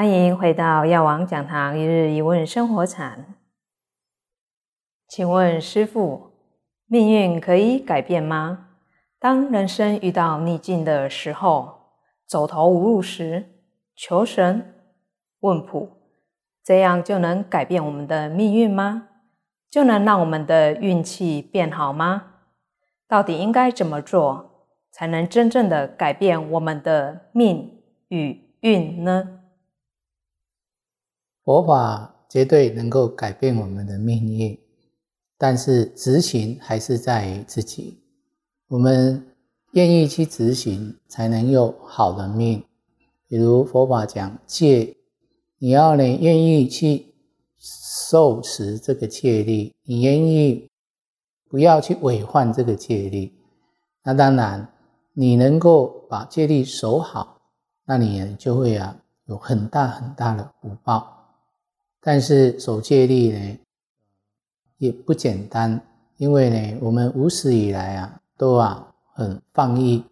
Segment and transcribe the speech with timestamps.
[0.00, 3.34] 欢迎回到药王讲堂一日一问生活禅。
[5.06, 6.30] 请问师父，
[6.86, 8.68] 命运可以改变吗？
[9.18, 11.80] 当人生遇到逆境的时候，
[12.26, 13.44] 走投无路时，
[13.94, 14.74] 求神
[15.40, 15.90] 问卜，
[16.64, 19.06] 这样就能改变我们的命运吗？
[19.70, 22.36] 就能让我们的运气变好吗？
[23.06, 29.36] 到底应该怎么做，才能真正的改变我们的命与运呢？
[31.44, 34.58] 佛法绝对能够改变我们的命运，
[35.38, 37.98] 但是执行还是在于自己。
[38.68, 39.26] 我们
[39.72, 42.64] 愿意去执行，才能有好的命。
[43.26, 44.96] 比如佛法讲戒，
[45.58, 47.06] 你要呢愿意去
[47.58, 50.68] 受持这个戒律，你愿意
[51.48, 53.32] 不要去违犯这个戒律，
[54.04, 54.72] 那当然
[55.14, 57.40] 你能够把戒律守好，
[57.84, 58.96] 那你就会啊
[59.26, 61.19] 有很大很大的福报。
[62.02, 63.58] 但是守戒律呢，
[64.78, 70.02] 也不简单，因为呢，我们无始以来啊，都啊很放逸，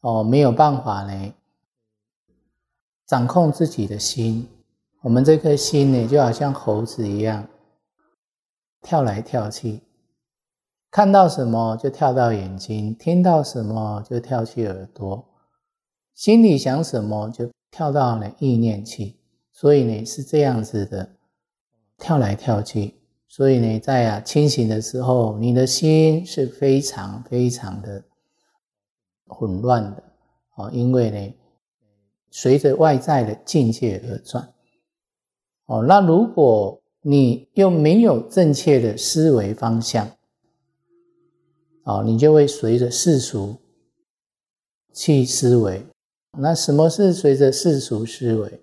[0.00, 1.34] 哦，没有办法呢，
[3.04, 4.48] 掌控自己的心。
[5.02, 7.48] 我们这颗心呢，就好像猴子一样，
[8.80, 9.80] 跳来跳去，
[10.90, 15.26] 看到什么就跳到眼睛，听到什么就跳去耳朵，
[16.14, 19.19] 心里想什么就跳到了意念去。
[19.60, 21.06] 所以呢，是这样子的，
[21.98, 22.94] 跳来跳去。
[23.28, 28.02] 所以呢，在啊清醒的时候，你的心是非常非常的
[29.26, 30.02] 混乱的
[30.56, 31.34] 哦，因为呢，
[32.30, 34.50] 随着外在的境界而转。
[35.66, 40.10] 哦，那如果你又没有正确的思维方向，
[41.84, 43.60] 哦，你就会随着世俗
[44.94, 45.84] 去思维。
[46.38, 48.62] 那什么是随着世俗思维？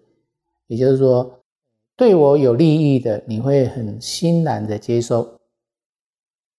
[0.67, 1.43] 也就是说，
[1.95, 5.39] 对我有利益的，你会很欣然的接受；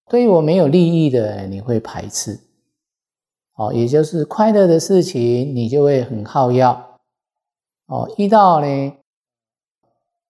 [0.08, 2.40] 对我没有利益的，你会排斥。
[3.54, 6.98] 哦，也就是快乐的事情，你就会很好要。
[7.86, 8.92] 哦，遇到呢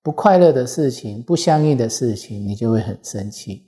[0.02, 3.64] 不快乐的事情、不相应的事情，你就会很生气。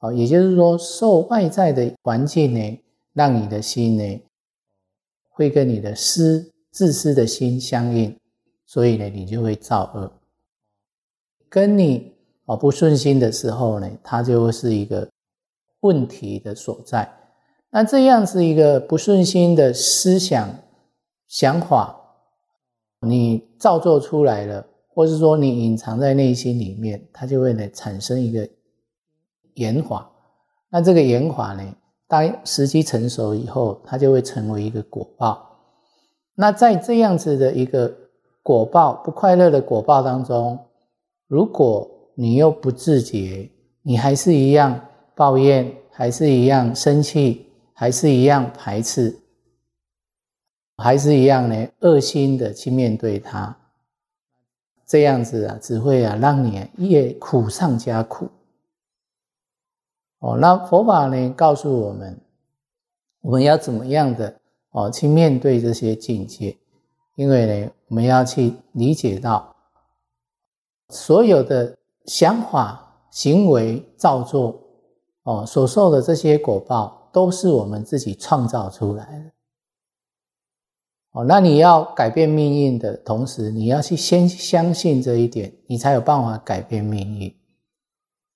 [0.00, 2.80] 哦，也就是说，受外在的环境呢，
[3.12, 4.20] 让你的心呢，
[5.30, 8.14] 会跟你的私自私的心相应。
[8.74, 10.12] 所以呢，你就会造恶。
[11.48, 12.12] 跟你
[12.46, 15.08] 哦不顺心的时候呢，它就会是一个
[15.82, 17.08] 问题的所在。
[17.70, 20.52] 那这样子一个不顺心的思想
[21.28, 21.94] 想法，
[23.02, 28.48] 你造作出来了，或是说你隐藏在内心里面，它就会呢产生一个
[29.54, 30.10] 言法。
[30.68, 31.62] 那这个言法呢，
[32.08, 35.60] 当时机成熟以后，它就会成为一个果报。
[36.34, 37.98] 那在这样子的一个。
[38.44, 40.58] 果报不快乐的果报当中，
[41.26, 43.50] 如果你又不自觉，
[43.80, 44.78] 你还是一样
[45.14, 49.18] 抱怨，还是一样生气，还是一样排斥，
[50.76, 53.56] 还是一样呢恶心的去面对它，
[54.86, 58.28] 这样子啊，只会啊让你越苦上加苦。
[60.18, 62.20] 哦，那佛法呢告诉我们，
[63.22, 64.38] 我们要怎么样的
[64.72, 66.54] 哦去面对这些境界？
[67.16, 69.54] 因为呢，我们要去理解到，
[70.88, 74.60] 所有的想法、行为、造作，
[75.22, 79.30] 哦，所受的这些果报，都是我们自己创造出来的。
[81.12, 87.32] 哦，那你要改变命运的同时，你要去先相信这一点，你才有办法改变命运。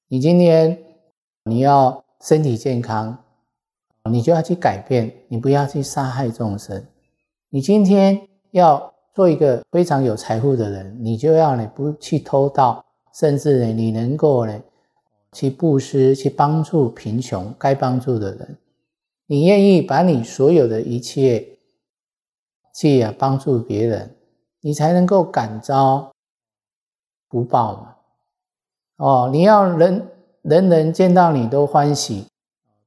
[0.06, 0.78] 你今天
[1.42, 3.24] 你要身体健康，
[4.04, 6.86] 你就要去改变，你不要去杀害众生。
[7.48, 8.28] 你今天。
[8.52, 14.62] 要做一个非常有财富的人，你就要呢不去偷盗，甚至呢你能够呢
[15.32, 18.56] 去布施，去帮助贫穷该帮助的人。
[19.26, 21.44] 你愿意把你所有的一切
[22.76, 24.14] 去啊帮助别人，
[24.60, 26.12] 你才能够感召
[27.28, 27.96] 福报嘛。
[28.98, 30.08] 哦，你要人
[30.42, 32.24] 人人见到你都欢喜，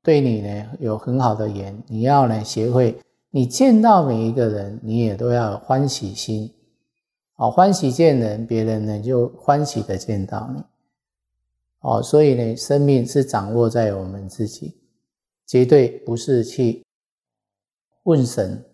[0.02, 2.98] 对你呢有很好的缘，你要呢学会。
[3.34, 6.54] 你见到每一个人，你也都要欢喜心，
[7.38, 10.62] 哦，欢喜见人，别人呢就欢喜的见到你，
[11.80, 14.76] 哦，所以呢，生命是掌握在我们自己，
[15.48, 16.86] 绝对不是去
[18.04, 18.66] 问神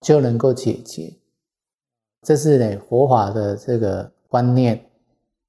[0.00, 1.14] 就能够解决，
[2.22, 4.84] 这是呢佛法的这个观念，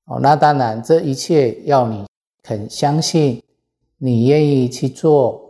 [0.05, 2.05] 哦，那当然这一切要你
[2.43, 3.41] 肯相信，
[3.97, 5.46] 你愿意去做。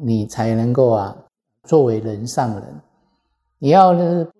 [0.00, 1.16] 你才能够啊，
[1.64, 2.80] 作为人上人，
[3.58, 4.30] 你要是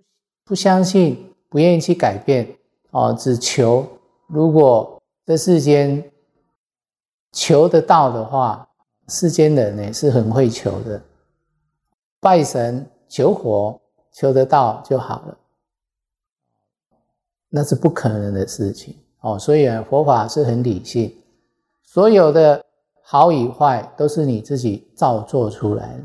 [0.45, 2.49] 不相信、不愿意去改变
[2.91, 3.87] 哦，只求
[4.27, 6.03] 如果这世间
[7.33, 8.69] 求得到的话，
[9.09, 11.01] 世间人呢是很会求的，
[12.21, 13.81] 拜神求佛
[14.13, 15.39] 求得到就好了，
[17.49, 19.39] 那是不可能的事情哦。
[19.39, 21.17] 所以佛法是很理性，
[21.85, 22.65] 所有的
[23.09, 26.03] 好与坏都是你自己造作出来的。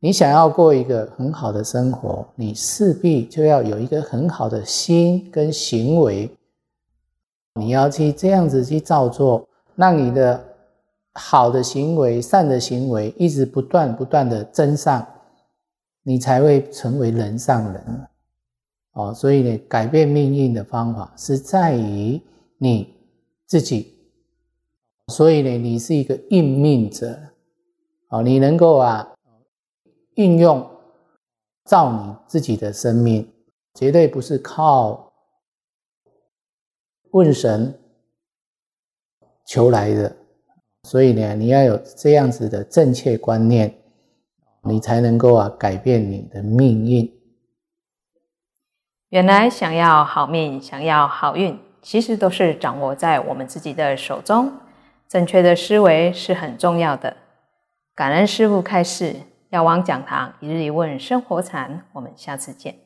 [0.00, 6.30] 你想要过一个很好的生活，你势必就要有一个很好的心跟行为，
[7.54, 10.38] 你要去这样子去造作，让你的
[11.14, 15.06] 好的行为、善的行为一直不断不断的增上，
[16.02, 18.06] 你才会成为人上人。
[18.92, 22.20] 哦，所以呢，改变命运的方法是在于
[22.58, 22.94] 你
[23.46, 23.95] 自己。
[25.08, 27.18] 所以呢，你是一个应命者。
[28.08, 29.12] 哦，你能够啊。
[30.16, 30.66] 运用
[31.66, 33.30] 造你自己的生命，
[33.74, 35.12] 绝对不是靠
[37.10, 37.78] 问神
[39.44, 40.16] 求来的。
[40.84, 43.78] 所以呢，你要有这样子的正确观念，
[44.62, 47.12] 你才能够啊改变你的命运。
[49.10, 54.50] 原来想要好命，想要好运，其实都是掌握在我们自己的手中。
[55.08, 57.16] 正确的思维是很重要的。
[57.94, 59.16] 感恩师父开示。
[59.50, 62.85] 药王讲堂一日一问生活禅，我们下次见。